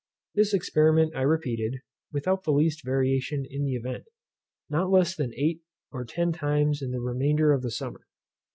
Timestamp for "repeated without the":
1.21-2.51